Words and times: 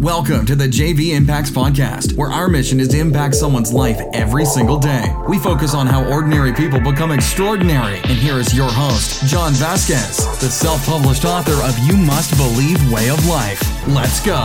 Welcome 0.00 0.44
to 0.44 0.54
the 0.54 0.66
JV 0.68 1.14
Impacts 1.16 1.50
Podcast, 1.50 2.18
where 2.18 2.30
our 2.30 2.48
mission 2.48 2.80
is 2.80 2.88
to 2.88 2.98
impact 2.98 3.34
someone's 3.34 3.72
life 3.72 3.98
every 4.12 4.44
single 4.44 4.78
day. 4.78 5.10
We 5.26 5.38
focus 5.38 5.72
on 5.72 5.86
how 5.86 6.04
ordinary 6.12 6.52
people 6.52 6.78
become 6.80 7.12
extraordinary. 7.12 7.96
And 8.00 8.18
here 8.18 8.38
is 8.38 8.54
your 8.54 8.68
host, 8.70 9.24
John 9.24 9.54
Vasquez, 9.54 10.18
the 10.38 10.50
self 10.50 10.84
published 10.84 11.24
author 11.24 11.54
of 11.64 11.78
You 11.78 11.96
Must 11.96 12.36
Believe 12.36 12.92
Way 12.92 13.08
of 13.08 13.26
Life. 13.26 13.62
Let's 13.88 14.22
go. 14.22 14.44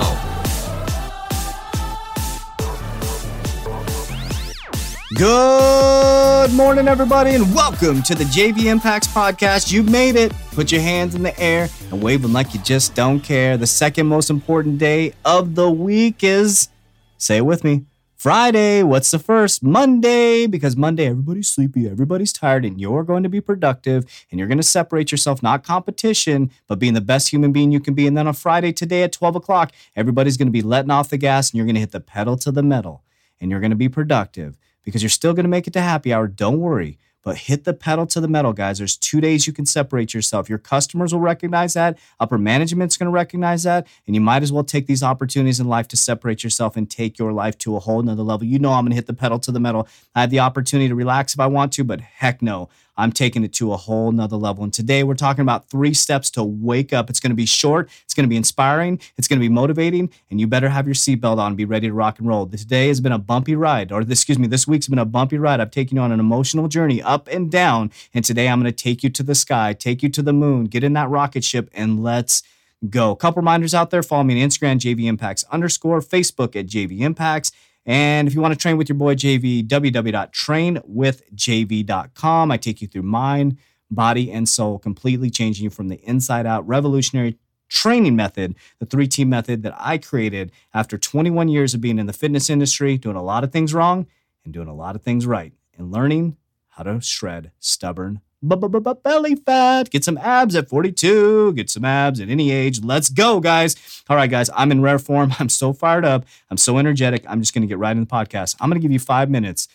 Good 5.16 6.54
morning, 6.54 6.88
everybody, 6.88 7.32
and 7.32 7.54
welcome 7.54 8.02
to 8.04 8.16
the 8.16 8.24
JV 8.24 8.68
Impacts 8.68 9.08
Podcast. 9.08 9.70
You 9.70 9.84
made 9.84 10.16
it. 10.16 10.32
Put 10.52 10.72
your 10.72 10.82
hands 10.82 11.14
in 11.14 11.24
the 11.24 11.38
air 11.38 11.68
and 11.92 12.02
them 12.24 12.34
like 12.34 12.54
you 12.54 12.60
just 12.62 12.96
don't 12.96 13.20
care. 13.20 13.58
The 13.58 13.68
second 13.68 14.08
most 14.08 14.30
important 14.30 14.78
day 14.78 15.14
of 15.26 15.56
the 15.56 15.70
week 15.70 16.24
is, 16.24 16.70
say 17.18 17.38
it 17.38 17.46
with 17.46 17.66
me, 17.66 17.86
Friday. 18.16 18.82
What's 18.82 19.12
the 19.12 19.20
first? 19.20 19.62
Monday, 19.62 20.48
because 20.48 20.78
Monday, 20.78 21.08
everybody's 21.08 21.50
sleepy, 21.50 21.90
everybody's 21.90 22.32
tired, 22.32 22.64
and 22.64 22.80
you're 22.80 23.04
going 23.04 23.24
to 23.24 23.30
be 23.30 23.42
productive 23.42 24.06
and 24.32 24.40
you're 24.40 24.48
going 24.48 24.58
to 24.58 24.64
separate 24.64 25.12
yourself, 25.12 25.44
not 25.44 25.66
competition, 25.66 26.50
but 26.68 26.80
being 26.80 26.94
the 26.94 27.02
best 27.02 27.30
human 27.30 27.52
being 27.52 27.72
you 27.72 27.82
can 27.82 27.94
be. 27.94 28.08
And 28.08 28.16
then 28.18 28.28
on 28.28 28.34
Friday, 28.34 28.72
today 28.72 29.04
at 29.04 29.12
12 29.12 29.36
o'clock, 29.36 29.74
everybody's 29.96 30.38
going 30.38 30.48
to 30.48 30.52
be 30.52 30.62
letting 30.62 30.92
off 30.92 31.10
the 31.10 31.18
gas 31.18 31.50
and 31.50 31.58
you're 31.58 31.66
going 31.66 31.76
to 31.76 31.82
hit 31.82 31.92
the 31.92 32.00
pedal 32.00 32.38
to 32.38 32.52
the 32.52 32.64
metal 32.64 33.04
and 33.42 33.52
you're 33.52 33.60
going 33.60 33.72
to 33.72 33.76
be 33.76 33.90
productive 33.90 34.58
because 34.84 35.04
you're 35.04 35.10
still 35.10 35.34
going 35.34 35.44
to 35.44 35.50
make 35.50 35.68
it 35.68 35.74
to 35.74 35.82
happy 35.82 36.14
hour. 36.14 36.28
Don't 36.28 36.60
worry. 36.60 36.98
But 37.24 37.38
hit 37.38 37.66
the 37.66 37.74
pedal 37.74 38.08
to 38.08 38.20
the 38.20 38.28
metal, 38.28 38.52
guys. 38.52 38.80
There's 38.80 38.98
two 38.98 39.22
days 39.22 39.46
you 39.46 39.54
can 39.54 39.66
separate 39.66 40.14
yourself. 40.14 40.50
Your 40.50 40.58
customers 40.58 41.14
will 41.14 41.22
recognize 41.22 41.76
that. 41.76 42.00
Upper 42.20 42.38
management's 42.38 42.98
going 42.98 43.06
to 43.06 43.12
recognize 43.12 43.64
that. 43.64 43.88
And 44.08 44.16
you 44.16 44.22
might 44.22 44.42
as 44.42 44.52
well 44.52 44.64
take 44.64 44.88
these 44.88 45.04
opportunities 45.04 45.60
in 45.60 45.68
life 45.68 45.88
to 45.90 45.98
separate 45.98 46.44
yourself 46.44 46.76
and 46.76 46.90
take 46.90 47.20
your 47.20 47.32
life 47.32 47.58
to 47.60 47.76
a 47.76 47.80
whole 47.80 48.02
nother 48.02 48.24
level. 48.24 48.48
You 48.48 48.58
know, 48.58 48.72
I'm 48.72 48.86
going 48.86 48.92
to 48.92 48.96
hit 48.96 49.08
the 49.08 49.14
pedal 49.14 49.38
to 49.40 49.52
the 49.52 49.60
metal. 49.60 49.88
I 50.16 50.22
have 50.22 50.32
the 50.32 50.40
opportunity 50.40 50.90
to 50.90 50.96
relax 50.96 51.34
if 51.36 51.40
I 51.40 51.48
want 51.48 51.74
to, 51.74 51.84
but 51.84 52.02
heck 52.02 52.42
no. 52.42 52.70
I'm 52.98 53.12
taking 53.12 53.44
it 53.44 53.54
to 53.54 53.74
a 53.74 53.78
whole 53.78 54.12
nother 54.12 54.36
level. 54.36 54.64
And 54.64 54.74
today 54.74 55.04
we're 55.04 55.16
talking 55.16 55.42
about 55.42 55.70
three 55.70 55.94
steps 55.94 56.30
to 56.32 56.44
wake 56.44 56.94
up. 56.94 57.10
It's 57.10 57.20
going 57.20 57.32
to 57.32 57.36
be 57.36 57.46
short, 57.46 57.90
it's 58.04 58.14
going 58.14 58.26
to 58.26 58.30
be 58.30 58.36
inspiring, 58.36 59.00
it's 59.18 59.28
going 59.28 59.40
to 59.40 59.44
be 59.44 59.50
motivating, 59.50 60.10
and 60.30 60.40
you 60.40 60.48
better 60.48 60.70
have 60.70 60.88
your 60.88 60.96
seatbelt 60.96 61.38
on, 61.38 61.48
and 61.48 61.58
be 61.58 61.66
ready 61.66 61.88
to 61.88 61.94
rock 61.94 62.20
and 62.20 62.28
roll. 62.28 62.48
Today 62.48 62.88
has 62.88 63.02
been 63.02 63.12
a 63.12 63.20
bumpy 63.20 63.56
ride, 63.56 63.92
or 63.92 64.02
excuse 64.02 64.38
me, 64.40 64.48
this 64.48 64.68
week's 64.68 64.88
been 64.88 65.00
a 65.00 65.06
bumpy 65.06 65.38
ride. 65.38 65.60
I've 65.60 65.72
taken 65.72 65.98
you 65.98 66.04
on 66.04 66.12
an 66.12 66.20
emotional 66.20 66.68
journey 66.68 67.02
up 67.02 67.28
and 67.28 67.50
down. 67.50 67.92
And 68.14 68.24
today 68.24 68.48
I'm 68.48 68.62
going 68.62 68.72
to 68.72 68.84
take 68.84 69.04
you 69.04 69.10
to 69.10 69.24
the 69.24 69.36
sky, 69.36 69.74
take 69.74 70.04
you 70.04 70.10
to 70.10 70.22
the 70.22 70.34
moon, 70.34 70.66
get 70.66 70.84
in 70.84 70.94
that 70.94 71.10
rocket 71.10 71.44
ship, 71.44 71.70
and 71.74 72.04
let's 72.04 72.44
go. 72.90 73.16
Couple 73.16 73.42
reminders 73.42 73.74
out 73.74 73.90
there. 73.92 74.04
Follow 74.04 74.24
me 74.24 74.42
on 74.42 74.50
Instagram, 74.50 74.80
JV 74.80 75.06
Impacts 75.06 75.44
underscore, 75.52 76.02
Facebook 76.02 76.56
at 76.56 76.68
JV 76.68 77.02
Impacts. 77.02 77.52
And 77.86 78.28
if 78.28 78.36
you 78.36 78.42
want 78.42 78.54
to 78.54 78.60
train 78.60 78.78
with 78.78 78.90
your 78.90 78.98
boy 78.98 79.16
JV, 79.16 79.68
www.trainwithjv.com. 79.68 82.52
I 82.52 82.58
take 82.58 82.82
you 82.82 82.88
through 82.88 83.04
mind, 83.04 83.58
body, 83.90 84.32
and 84.32 84.48
soul, 84.48 84.80
completely 84.80 85.30
changing 85.30 85.64
you 85.64 85.70
from 85.70 85.88
the 85.88 86.02
inside 86.04 86.46
out. 86.46 86.68
Revolutionary 86.68 87.38
training 87.68 88.16
method, 88.16 88.56
the 88.80 88.86
three 88.86 89.08
team 89.08 89.30
method 89.30 89.64
that 89.64 89.74
I 89.78 89.98
created 89.98 90.52
after 90.74 90.98
21 90.98 91.48
years 91.48 91.74
of 91.74 91.82
being 91.82 91.98
in 91.98 92.06
the 92.06 92.14
fitness 92.14 92.50
industry, 92.50 92.98
doing 92.98 93.16
a 93.16 93.24
lot 93.24 93.44
of 93.44 93.52
things 93.52 93.74
wrong 93.74 94.08
and 94.44 94.54
doing 94.54 94.68
a 94.68 94.76
lot 94.76 94.96
of 94.96 95.02
things 95.02 95.26
right, 95.26 95.54
and 95.78 95.92
learning 95.92 96.38
how 96.70 96.84
to 96.84 97.02
shred 97.02 97.52
stubborn 97.60 98.22
belly 98.42 99.36
fat. 99.36 99.90
Get 99.90 100.04
some 100.04 100.18
abs 100.18 100.56
at 100.56 100.70
42. 100.70 101.54
Get 101.54 101.70
some 101.70 101.86
abs 101.86 102.20
at 102.20 102.30
any 102.30 102.52
age. 102.52 102.84
Let's 102.84 103.10
go, 103.10 103.40
guys. 103.40 103.76
All 104.10 104.16
right, 104.16 104.30
guys, 104.30 104.50
I'm 104.56 104.72
in 104.72 104.82
rare 104.82 105.00
form. 105.00 105.34
I'm 105.40 105.50
so 105.50 105.74
fired 105.74 106.06
up. 106.06 106.26
I'm 106.50 106.58
so 106.58 106.78
energetic. 106.78 107.24
I'm 107.28 107.42
just 107.42 107.54
going 107.54 107.62
to 107.62 107.68
get 107.68 107.78
right 107.78 107.92
in 107.92 108.02
the 108.02 108.08
podcast. 108.08 108.56
I'm 108.60 108.70
going 108.70 108.80
to 108.80 108.84
give 108.84 108.92
you 108.92 109.00
five 109.00 109.30
minutes 109.30 109.68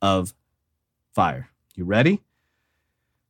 of 0.00 0.34
fire. 1.12 1.50
You 1.74 1.84
ready? 1.84 2.20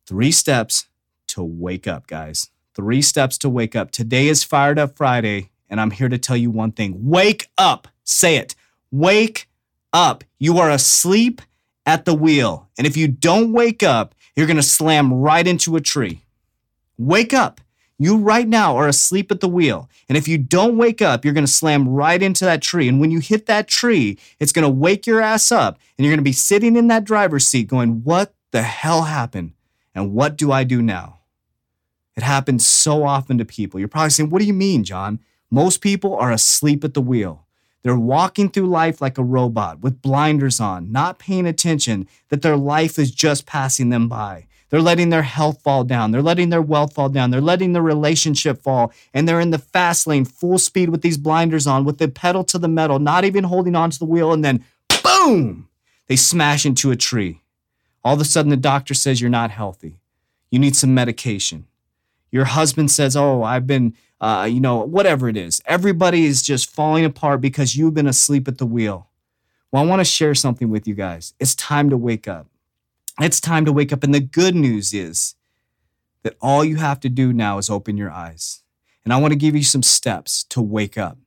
Three 0.06 0.32
steps 0.32 0.86
to 1.28 1.42
wake 1.42 1.86
up, 1.86 2.06
guys. 2.06 2.50
Three 2.74 3.02
steps 3.02 3.38
to 3.38 3.48
wake 3.48 3.74
up. 3.74 3.90
Today 3.90 4.28
is 4.28 4.44
Fired 4.44 4.78
Up 4.78 4.96
Friday, 4.96 5.50
and 5.70 5.80
I'm 5.80 5.92
here 5.92 6.08
to 6.08 6.18
tell 6.18 6.36
you 6.36 6.50
one 6.50 6.72
thing 6.72 7.08
wake 7.08 7.48
up. 7.56 7.88
Say 8.02 8.36
it. 8.36 8.54
Wake 8.90 9.48
up. 9.92 10.24
You 10.38 10.58
are 10.58 10.70
asleep 10.70 11.40
at 11.86 12.04
the 12.04 12.14
wheel. 12.14 12.68
And 12.78 12.86
if 12.86 12.96
you 12.96 13.08
don't 13.08 13.52
wake 13.52 13.82
up, 13.82 14.14
you're 14.36 14.46
going 14.46 14.56
to 14.56 14.62
slam 14.62 15.12
right 15.12 15.46
into 15.46 15.76
a 15.76 15.80
tree. 15.80 16.22
Wake 16.98 17.32
up. 17.32 17.60
You 17.98 18.16
right 18.16 18.48
now 18.48 18.76
are 18.76 18.88
asleep 18.88 19.30
at 19.30 19.40
the 19.40 19.48
wheel. 19.48 19.88
And 20.08 20.18
if 20.18 20.26
you 20.26 20.36
don't 20.36 20.76
wake 20.76 21.00
up, 21.00 21.24
you're 21.24 21.34
going 21.34 21.46
to 21.46 21.52
slam 21.52 21.88
right 21.88 22.20
into 22.20 22.44
that 22.44 22.60
tree. 22.60 22.88
And 22.88 23.00
when 23.00 23.12
you 23.12 23.20
hit 23.20 23.46
that 23.46 23.68
tree, 23.68 24.18
it's 24.40 24.52
going 24.52 24.64
to 24.64 24.68
wake 24.68 25.06
your 25.06 25.20
ass 25.20 25.52
up. 25.52 25.78
And 25.96 26.04
you're 26.04 26.12
going 26.12 26.18
to 26.18 26.28
be 26.28 26.32
sitting 26.32 26.74
in 26.76 26.88
that 26.88 27.04
driver's 27.04 27.46
seat 27.46 27.68
going, 27.68 28.02
What 28.02 28.34
the 28.50 28.62
hell 28.62 29.02
happened? 29.02 29.52
And 29.94 30.12
what 30.12 30.36
do 30.36 30.50
I 30.50 30.64
do 30.64 30.82
now? 30.82 31.20
It 32.16 32.24
happens 32.24 32.66
so 32.66 33.04
often 33.04 33.38
to 33.38 33.44
people. 33.44 33.78
You're 33.78 33.88
probably 33.88 34.10
saying, 34.10 34.30
What 34.30 34.40
do 34.40 34.46
you 34.46 34.54
mean, 34.54 34.82
John? 34.82 35.20
Most 35.50 35.80
people 35.80 36.16
are 36.16 36.32
asleep 36.32 36.82
at 36.82 36.94
the 36.94 37.00
wheel. 37.00 37.43
They're 37.84 37.94
walking 37.94 38.48
through 38.48 38.68
life 38.68 39.02
like 39.02 39.18
a 39.18 39.22
robot 39.22 39.80
with 39.80 40.00
blinders 40.00 40.58
on, 40.58 40.90
not 40.90 41.18
paying 41.18 41.46
attention 41.46 42.08
that 42.30 42.40
their 42.40 42.56
life 42.56 42.98
is 42.98 43.10
just 43.10 43.44
passing 43.44 43.90
them 43.90 44.08
by. 44.08 44.46
They're 44.70 44.80
letting 44.80 45.10
their 45.10 45.22
health 45.22 45.60
fall 45.62 45.84
down. 45.84 46.10
They're 46.10 46.22
letting 46.22 46.48
their 46.48 46.62
wealth 46.62 46.94
fall 46.94 47.10
down. 47.10 47.30
They're 47.30 47.42
letting 47.42 47.74
their 47.74 47.82
relationship 47.82 48.62
fall. 48.62 48.90
And 49.12 49.28
they're 49.28 49.38
in 49.38 49.50
the 49.50 49.58
fast 49.58 50.06
lane, 50.06 50.24
full 50.24 50.58
speed 50.58 50.88
with 50.88 51.02
these 51.02 51.18
blinders 51.18 51.66
on, 51.66 51.84
with 51.84 51.98
the 51.98 52.08
pedal 52.08 52.42
to 52.44 52.58
the 52.58 52.68
metal, 52.68 52.98
not 52.98 53.24
even 53.24 53.44
holding 53.44 53.76
onto 53.76 53.98
the 53.98 54.06
wheel. 54.06 54.32
And 54.32 54.42
then, 54.42 54.64
boom, 55.02 55.68
they 56.06 56.16
smash 56.16 56.64
into 56.64 56.90
a 56.90 56.96
tree. 56.96 57.42
All 58.02 58.14
of 58.14 58.20
a 58.20 58.24
sudden, 58.24 58.50
the 58.50 58.56
doctor 58.56 58.94
says 58.94 59.20
you're 59.20 59.30
not 59.30 59.50
healthy. 59.50 60.00
You 60.50 60.58
need 60.58 60.74
some 60.74 60.94
medication. 60.94 61.66
Your 62.34 62.46
husband 62.46 62.90
says, 62.90 63.16
Oh, 63.16 63.44
I've 63.44 63.66
been 63.66 63.94
uh, 64.24 64.44
you 64.44 64.58
know, 64.58 64.78
whatever 64.78 65.28
it 65.28 65.36
is. 65.36 65.60
Everybody 65.66 66.24
is 66.24 66.42
just 66.42 66.70
falling 66.70 67.04
apart 67.04 67.42
because 67.42 67.76
you've 67.76 67.92
been 67.92 68.06
asleep 68.06 68.48
at 68.48 68.56
the 68.56 68.64
wheel. 68.64 69.10
Well, 69.70 69.82
I 69.82 69.86
want 69.86 70.00
to 70.00 70.04
share 70.04 70.34
something 70.34 70.70
with 70.70 70.88
you 70.88 70.94
guys. 70.94 71.34
It's 71.38 71.54
time 71.54 71.90
to 71.90 71.96
wake 71.98 72.26
up. 72.26 72.46
It's 73.20 73.38
time 73.38 73.66
to 73.66 73.72
wake 73.72 73.92
up. 73.92 74.02
And 74.02 74.14
the 74.14 74.20
good 74.20 74.54
news 74.54 74.94
is 74.94 75.34
that 76.22 76.38
all 76.40 76.64
you 76.64 76.76
have 76.76 77.00
to 77.00 77.10
do 77.10 77.34
now 77.34 77.58
is 77.58 77.68
open 77.68 77.98
your 77.98 78.10
eyes. 78.10 78.62
And 79.04 79.12
I 79.12 79.18
want 79.18 79.32
to 79.32 79.38
give 79.38 79.54
you 79.54 79.62
some 79.62 79.82
steps 79.82 80.42
to 80.44 80.62
wake 80.62 80.96
up. 80.96 81.18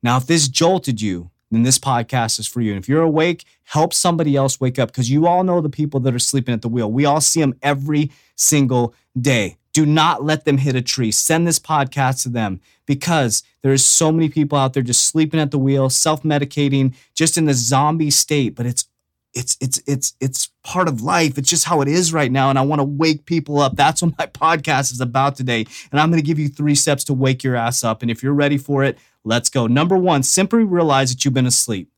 Now, 0.00 0.16
if 0.16 0.28
this 0.28 0.46
jolted 0.46 1.02
you, 1.02 1.32
then 1.50 1.64
this 1.64 1.80
podcast 1.80 2.38
is 2.38 2.46
for 2.46 2.60
you. 2.60 2.72
And 2.72 2.80
if 2.80 2.88
you're 2.88 3.02
awake, 3.02 3.44
help 3.64 3.92
somebody 3.92 4.36
else 4.36 4.60
wake 4.60 4.78
up 4.78 4.90
because 4.90 5.10
you 5.10 5.26
all 5.26 5.42
know 5.42 5.60
the 5.60 5.68
people 5.68 5.98
that 5.98 6.14
are 6.14 6.20
sleeping 6.20 6.54
at 6.54 6.62
the 6.62 6.68
wheel. 6.68 6.92
We 6.92 7.06
all 7.06 7.20
see 7.20 7.40
them 7.40 7.56
every 7.60 8.12
single 8.36 8.94
day. 9.20 9.56
Do 9.72 9.86
not 9.86 10.24
let 10.24 10.44
them 10.44 10.58
hit 10.58 10.74
a 10.74 10.82
tree. 10.82 11.12
Send 11.12 11.46
this 11.46 11.58
podcast 11.58 12.22
to 12.24 12.28
them 12.28 12.60
because 12.86 13.42
there's 13.62 13.84
so 13.84 14.10
many 14.10 14.28
people 14.28 14.58
out 14.58 14.72
there 14.72 14.82
just 14.82 15.04
sleeping 15.04 15.38
at 15.38 15.50
the 15.50 15.58
wheel, 15.58 15.88
self-medicating, 15.90 16.94
just 17.14 17.38
in 17.38 17.44
the 17.44 17.54
zombie 17.54 18.10
state, 18.10 18.54
but 18.56 18.66
it's 18.66 18.86
it's 19.32 19.56
it's 19.60 19.80
it's 19.86 20.14
it's 20.20 20.48
part 20.64 20.88
of 20.88 21.02
life. 21.02 21.38
It's 21.38 21.48
just 21.48 21.64
how 21.64 21.80
it 21.82 21.88
is 21.88 22.12
right 22.12 22.32
now 22.32 22.50
and 22.50 22.58
I 22.58 22.62
want 22.62 22.80
to 22.80 22.84
wake 22.84 23.26
people 23.26 23.60
up. 23.60 23.76
That's 23.76 24.02
what 24.02 24.18
my 24.18 24.26
podcast 24.26 24.92
is 24.92 25.00
about 25.00 25.36
today. 25.36 25.66
And 25.92 26.00
I'm 26.00 26.10
going 26.10 26.20
to 26.20 26.26
give 26.26 26.38
you 26.38 26.48
3 26.48 26.74
steps 26.74 27.04
to 27.04 27.14
wake 27.14 27.44
your 27.44 27.54
ass 27.54 27.84
up 27.84 28.02
and 28.02 28.10
if 28.10 28.22
you're 28.22 28.34
ready 28.34 28.58
for 28.58 28.82
it, 28.82 28.98
let's 29.22 29.48
go. 29.48 29.66
Number 29.68 29.96
1, 29.96 30.24
simply 30.24 30.64
realize 30.64 31.14
that 31.14 31.24
you've 31.24 31.34
been 31.34 31.46
asleep. 31.46 31.90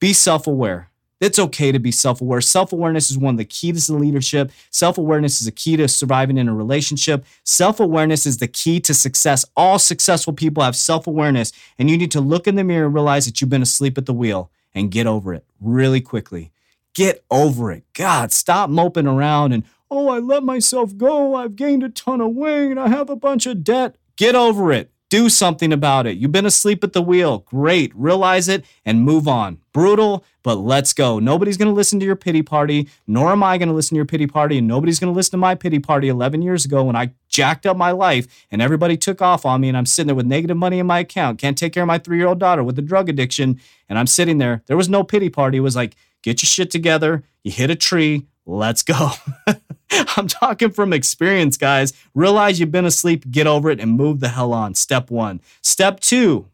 Be 0.00 0.12
self-aware. 0.12 0.90
It's 1.20 1.38
okay 1.38 1.72
to 1.72 1.78
be 1.78 1.90
self 1.90 2.20
aware. 2.20 2.40
Self 2.40 2.72
awareness 2.72 3.10
is 3.10 3.16
one 3.16 3.34
of 3.34 3.38
the 3.38 3.44
keys 3.44 3.86
to 3.86 3.94
leadership. 3.94 4.50
Self 4.70 4.98
awareness 4.98 5.40
is 5.40 5.46
a 5.46 5.52
key 5.52 5.76
to 5.76 5.88
surviving 5.88 6.36
in 6.36 6.48
a 6.48 6.54
relationship. 6.54 7.24
Self 7.44 7.80
awareness 7.80 8.26
is 8.26 8.38
the 8.38 8.48
key 8.48 8.80
to 8.80 8.92
success. 8.92 9.44
All 9.56 9.78
successful 9.78 10.34
people 10.34 10.62
have 10.62 10.76
self 10.76 11.06
awareness, 11.06 11.52
and 11.78 11.88
you 11.88 11.96
need 11.96 12.10
to 12.10 12.20
look 12.20 12.46
in 12.46 12.56
the 12.56 12.64
mirror 12.64 12.86
and 12.86 12.94
realize 12.94 13.24
that 13.26 13.40
you've 13.40 13.50
been 13.50 13.62
asleep 13.62 13.96
at 13.96 14.06
the 14.06 14.12
wheel 14.12 14.50
and 14.74 14.90
get 14.90 15.06
over 15.06 15.32
it 15.32 15.44
really 15.60 16.00
quickly. 16.00 16.52
Get 16.94 17.24
over 17.30 17.72
it. 17.72 17.84
God, 17.94 18.32
stop 18.32 18.70
moping 18.70 19.06
around 19.06 19.52
and, 19.52 19.64
oh, 19.90 20.08
I 20.08 20.18
let 20.18 20.42
myself 20.42 20.96
go. 20.96 21.34
I've 21.34 21.56
gained 21.56 21.82
a 21.82 21.88
ton 21.88 22.20
of 22.20 22.34
weight 22.34 22.70
and 22.70 22.80
I 22.80 22.88
have 22.88 23.10
a 23.10 23.16
bunch 23.16 23.46
of 23.46 23.64
debt. 23.64 23.96
Get 24.16 24.34
over 24.34 24.72
it. 24.72 24.90
Do 25.08 25.28
something 25.28 25.72
about 25.72 26.08
it. 26.08 26.16
You've 26.16 26.32
been 26.32 26.46
asleep 26.46 26.82
at 26.82 26.92
the 26.92 27.00
wheel. 27.00 27.38
Great. 27.38 27.92
Realize 27.94 28.48
it 28.48 28.64
and 28.84 29.02
move 29.02 29.28
on. 29.28 29.58
Brutal, 29.72 30.24
but 30.42 30.56
let's 30.56 30.92
go. 30.92 31.20
Nobody's 31.20 31.56
going 31.56 31.68
to 31.68 31.74
listen 31.74 32.00
to 32.00 32.06
your 32.06 32.16
pity 32.16 32.42
party, 32.42 32.88
nor 33.06 33.30
am 33.30 33.42
I 33.44 33.56
going 33.56 33.68
to 33.68 33.74
listen 33.74 33.94
to 33.94 33.96
your 33.96 34.04
pity 34.04 34.26
party, 34.26 34.58
and 34.58 34.66
nobody's 34.66 34.98
going 34.98 35.12
to 35.12 35.16
listen 35.16 35.32
to 35.32 35.36
my 35.36 35.54
pity 35.54 35.78
party 35.78 36.08
11 36.08 36.42
years 36.42 36.64
ago 36.64 36.82
when 36.82 36.96
I 36.96 37.12
jacked 37.28 37.66
up 37.66 37.76
my 37.76 37.92
life 37.92 38.46
and 38.50 38.60
everybody 38.60 38.96
took 38.96 39.22
off 39.22 39.46
on 39.46 39.60
me 39.60 39.68
and 39.68 39.76
I'm 39.76 39.86
sitting 39.86 40.08
there 40.08 40.16
with 40.16 40.26
negative 40.26 40.56
money 40.56 40.80
in 40.80 40.86
my 40.86 41.00
account, 41.00 41.38
can't 41.38 41.56
take 41.56 41.72
care 41.72 41.84
of 41.84 41.88
my 41.88 41.98
three 41.98 42.16
year 42.16 42.26
old 42.26 42.40
daughter 42.40 42.64
with 42.64 42.76
a 42.78 42.82
drug 42.82 43.08
addiction, 43.08 43.60
and 43.88 44.00
I'm 44.00 44.08
sitting 44.08 44.38
there. 44.38 44.62
There 44.66 44.76
was 44.76 44.88
no 44.88 45.04
pity 45.04 45.28
party. 45.28 45.58
It 45.58 45.60
was 45.60 45.76
like, 45.76 45.94
get 46.22 46.42
your 46.42 46.48
shit 46.48 46.70
together. 46.70 47.22
You 47.44 47.52
hit 47.52 47.70
a 47.70 47.76
tree. 47.76 48.26
Let's 48.44 48.82
go. 48.82 49.10
I'm 50.16 50.26
talking 50.26 50.70
from 50.70 50.92
experience, 50.92 51.56
guys. 51.56 51.92
Realize 52.14 52.58
you've 52.58 52.72
been 52.72 52.84
asleep, 52.84 53.30
get 53.30 53.46
over 53.46 53.70
it, 53.70 53.80
and 53.80 53.92
move 53.92 54.20
the 54.20 54.28
hell 54.28 54.52
on. 54.52 54.74
Step 54.74 55.10
one. 55.10 55.40
Step 55.62 56.00
two, 56.00 56.48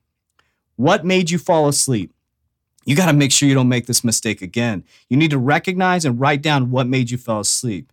What 0.76 1.04
made 1.04 1.30
you 1.30 1.38
fall 1.38 1.68
asleep? 1.68 2.12
You 2.84 2.96
got 2.96 3.06
to 3.06 3.12
make 3.12 3.30
sure 3.30 3.48
you 3.48 3.54
don't 3.54 3.68
make 3.68 3.86
this 3.86 4.02
mistake 4.02 4.42
again. 4.42 4.84
You 5.08 5.16
need 5.16 5.30
to 5.30 5.38
recognize 5.38 6.04
and 6.04 6.18
write 6.18 6.42
down 6.42 6.70
what 6.70 6.88
made 6.88 7.10
you 7.10 7.18
fall 7.18 7.40
asleep. 7.40 7.92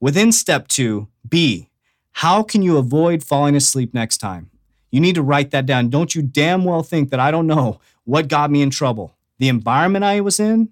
Within 0.00 0.30
step 0.30 0.68
two, 0.68 1.08
B, 1.28 1.68
how 2.12 2.42
can 2.44 2.62
you 2.62 2.76
avoid 2.76 3.24
falling 3.24 3.56
asleep 3.56 3.92
next 3.92 4.18
time? 4.18 4.50
You 4.90 5.00
need 5.00 5.16
to 5.16 5.22
write 5.22 5.50
that 5.50 5.66
down. 5.66 5.90
Don't 5.90 6.14
you 6.14 6.22
damn 6.22 6.64
well 6.64 6.82
think 6.82 7.10
that 7.10 7.20
I 7.20 7.30
don't 7.30 7.46
know 7.48 7.80
what 8.04 8.28
got 8.28 8.50
me 8.50 8.62
in 8.62 8.70
trouble. 8.70 9.16
The 9.38 9.48
environment 9.48 10.04
I 10.04 10.20
was 10.20 10.40
in, 10.40 10.70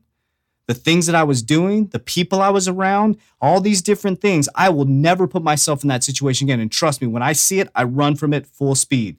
the 0.66 0.74
things 0.74 1.06
that 1.06 1.14
I 1.14 1.22
was 1.22 1.42
doing, 1.42 1.86
the 1.86 1.98
people 1.98 2.42
I 2.42 2.50
was 2.50 2.66
around, 2.66 3.16
all 3.40 3.60
these 3.60 3.82
different 3.82 4.20
things. 4.20 4.48
I 4.54 4.68
will 4.68 4.84
never 4.84 5.26
put 5.26 5.42
myself 5.42 5.82
in 5.82 5.88
that 5.88 6.04
situation 6.04 6.46
again. 6.46 6.60
And 6.60 6.70
trust 6.70 7.00
me, 7.00 7.06
when 7.06 7.22
I 7.22 7.32
see 7.32 7.60
it, 7.60 7.68
I 7.74 7.84
run 7.84 8.16
from 8.16 8.34
it 8.34 8.46
full 8.46 8.74
speed. 8.74 9.16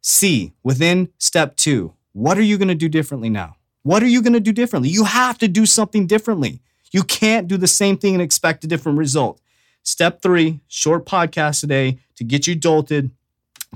C, 0.00 0.52
within 0.62 1.10
step 1.18 1.56
two, 1.56 1.92
what 2.12 2.38
are 2.38 2.42
you 2.42 2.56
going 2.56 2.68
to 2.68 2.74
do 2.74 2.88
differently 2.88 3.28
now? 3.28 3.56
What 3.82 4.02
are 4.02 4.08
you 4.08 4.22
going 4.22 4.32
to 4.32 4.40
do 4.40 4.52
differently? 4.52 4.88
You 4.88 5.04
have 5.04 5.38
to 5.38 5.48
do 5.48 5.66
something 5.66 6.06
differently. 6.06 6.60
You 6.92 7.02
can't 7.02 7.48
do 7.48 7.56
the 7.56 7.66
same 7.66 7.98
thing 7.98 8.14
and 8.14 8.22
expect 8.22 8.64
a 8.64 8.68
different 8.68 8.98
result. 8.98 9.40
Step 9.82 10.22
three, 10.22 10.60
short 10.68 11.04
podcast 11.04 11.60
today 11.60 11.98
to 12.16 12.24
get 12.24 12.46
you 12.46 12.54
jolted, 12.54 13.10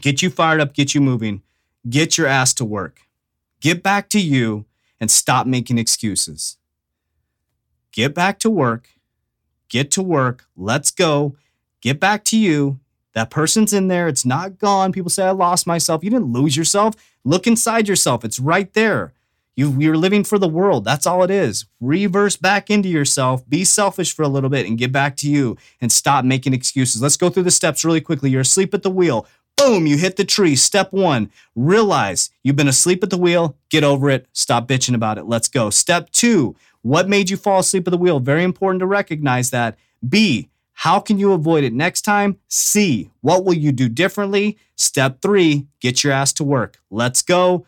get 0.01 0.23
you 0.23 0.31
fired 0.31 0.61
up, 0.61 0.75
get 0.75 0.95
you 0.95 1.01
moving, 1.01 1.43
get 1.89 2.17
your 2.19 2.27
ass 2.27 2.55
to 2.55 2.65
work. 2.65 3.01
Get 3.61 3.83
back 3.83 4.09
to 4.11 4.21
you 4.21 4.65
and 5.03 5.11
stop 5.11 5.49
making 5.49 5.79
excuses. 5.79 6.59
Get 7.91 8.15
back 8.15 8.39
to 8.39 8.49
work. 8.49 8.89
Get 9.69 9.91
to 9.91 10.03
work. 10.03 10.47
Let's 10.57 10.93
go. 10.93 11.37
Get 11.81 11.99
back 11.99 12.23
to 12.27 12.39
you. 12.39 12.79
That 13.13 13.29
person's 13.29 13.73
in 13.73 13.89
there. 13.89 14.07
It's 14.07 14.25
not 14.25 14.59
gone. 14.59 14.93
People 14.93 15.11
say, 15.11 15.25
I 15.25 15.33
lost 15.33 15.67
myself. 15.67 16.05
You 16.05 16.11
didn't 16.11 16.33
lose 16.33 16.57
yourself. 16.57 16.95
Look 17.25 17.49
inside 17.49 17.89
yourself. 17.89 18.25
It's 18.25 18.39
right 18.39 18.73
there. 18.75 19.13
You, 19.57 19.77
you're 19.81 19.97
living 19.97 20.23
for 20.23 20.39
the 20.39 20.49
world. 20.49 20.85
That's 20.85 21.07
all 21.07 21.25
it 21.25 21.33
is. 21.33 21.67
Reverse 21.81 22.37
back 22.37 22.71
into 22.71 22.89
yourself. 22.89 23.47
Be 23.49 23.65
selfish 23.65 24.15
for 24.15 24.23
a 24.23 24.29
little 24.29 24.51
bit 24.51 24.67
and 24.67 24.79
get 24.79 24.93
back 24.93 25.17
to 25.17 25.29
you 25.29 25.57
and 25.81 25.91
stop 25.91 26.25
making 26.25 26.55
excuses. 26.55 27.03
Let's 27.03 27.17
go 27.17 27.29
through 27.29 27.43
the 27.43 27.51
steps 27.51 27.85
really 27.85 28.01
quickly. 28.01 28.31
You're 28.31 28.43
asleep 28.43 28.73
at 28.73 28.85
the 28.85 28.91
wheel. 28.91 29.27
Boom, 29.65 29.87
you 29.87 29.97
hit 29.97 30.17
the 30.17 30.25
tree. 30.25 30.57
Step 30.57 30.93
one, 30.93 31.31
realize 31.55 32.31
you've 32.43 32.57
been 32.57 32.67
asleep 32.67 33.01
at 33.05 33.11
the 33.11 33.17
wheel. 33.17 33.57
Get 33.71 33.85
over 33.85 34.11
it. 34.11 34.27
Stop 34.33 34.67
bitching 34.67 34.97
about 34.97 35.19
it. 35.19 35.27
Let's 35.27 35.47
go. 35.47 35.71
Step 35.71 36.11
two, 36.11 36.57
what 36.81 37.09
made 37.09 37.31
you 37.31 37.37
fall 37.37 37.61
asleep 37.61 37.87
at 37.87 37.93
the 37.93 37.97
wheel? 37.97 38.19
Very 38.19 38.43
important 38.43 38.81
to 38.81 38.87
recognize 38.87 39.51
that. 39.51 39.79
B, 40.09 40.51
how 40.73 40.99
can 40.99 41.17
you 41.17 41.33
avoid 41.33 41.63
it 41.63 41.73
next 41.73 42.03
time? 42.03 42.39
C, 42.49 43.13
what 43.21 43.45
will 43.45 43.55
you 43.55 43.71
do 43.71 43.89
differently? 43.89 44.59
Step 44.75 45.23
three, 45.23 45.69
get 45.79 46.03
your 46.03 46.13
ass 46.13 46.33
to 46.35 46.45
work. 46.45 46.81
Let's 46.91 47.23
go. 47.23 47.65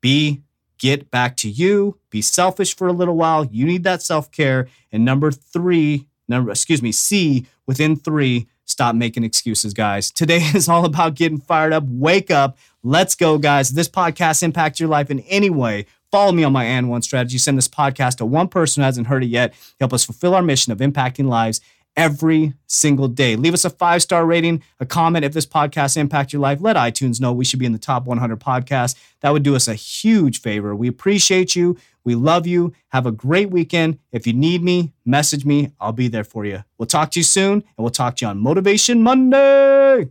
B, 0.00 0.40
get 0.78 1.10
back 1.10 1.36
to 1.38 1.50
you. 1.50 1.98
Be 2.08 2.22
selfish 2.22 2.74
for 2.74 2.88
a 2.88 2.92
little 2.94 3.16
while. 3.16 3.44
You 3.44 3.66
need 3.66 3.84
that 3.84 4.00
self 4.00 4.30
care. 4.30 4.68
And 4.90 5.04
number 5.04 5.30
three, 5.30 6.06
number, 6.26 6.50
excuse 6.50 6.80
me, 6.80 6.92
C, 6.92 7.46
within 7.66 7.96
three, 7.96 8.48
stop 8.66 8.94
making 8.94 9.24
excuses, 9.24 9.72
guys. 9.72 10.10
Today 10.10 10.36
is 10.54 10.68
all 10.68 10.84
about 10.84 11.14
getting 11.14 11.40
fired 11.40 11.72
up. 11.72 11.84
Wake 11.86 12.30
up. 12.30 12.58
Let's 12.82 13.14
go, 13.14 13.38
guys. 13.38 13.70
This 13.70 13.88
podcast 13.88 14.42
impacts 14.42 14.78
your 14.78 14.88
life 14.88 15.10
in 15.10 15.20
any 15.20 15.50
way. 15.50 15.86
Follow 16.12 16.32
me 16.32 16.44
on 16.44 16.52
my 16.52 16.64
and 16.64 16.88
one 16.88 17.02
strategy. 17.02 17.38
Send 17.38 17.58
this 17.58 17.68
podcast 17.68 18.18
to 18.18 18.26
one 18.26 18.48
person 18.48 18.82
who 18.82 18.84
hasn't 18.84 19.08
heard 19.08 19.24
it 19.24 19.28
yet. 19.28 19.54
Help 19.80 19.92
us 19.92 20.04
fulfill 20.04 20.34
our 20.34 20.42
mission 20.42 20.72
of 20.72 20.78
impacting 20.78 21.26
lives 21.26 21.60
every 21.96 22.54
single 22.66 23.08
day. 23.08 23.36
Leave 23.36 23.54
us 23.54 23.64
a 23.64 23.70
five 23.70 24.02
star 24.02 24.26
rating, 24.26 24.62
a 24.80 24.86
comment 24.86 25.24
if 25.24 25.32
this 25.32 25.46
podcast 25.46 25.96
impact 25.96 26.32
your 26.32 26.40
life. 26.40 26.60
Let 26.60 26.76
iTunes 26.76 27.20
know 27.20 27.32
we 27.32 27.44
should 27.44 27.58
be 27.58 27.66
in 27.66 27.72
the 27.72 27.78
top 27.78 28.04
100 28.04 28.38
podcasts. 28.38 28.94
That 29.20 29.30
would 29.30 29.42
do 29.42 29.56
us 29.56 29.68
a 29.68 29.74
huge 29.74 30.40
favor. 30.40 30.74
We 30.74 30.88
appreciate 30.88 31.56
you. 31.56 31.76
We 32.04 32.14
love 32.14 32.46
you. 32.46 32.72
Have 32.88 33.06
a 33.06 33.12
great 33.12 33.50
weekend. 33.50 33.98
If 34.12 34.26
you 34.26 34.32
need 34.32 34.62
me, 34.62 34.92
message 35.04 35.44
me. 35.44 35.72
I'll 35.80 35.92
be 35.92 36.08
there 36.08 36.24
for 36.24 36.44
you. 36.44 36.62
We'll 36.78 36.86
talk 36.86 37.10
to 37.12 37.20
you 37.20 37.24
soon, 37.24 37.52
and 37.54 37.64
we'll 37.78 37.90
talk 37.90 38.16
to 38.16 38.24
you 38.24 38.28
on 38.28 38.38
Motivation 38.38 39.02
Monday. 39.02 40.10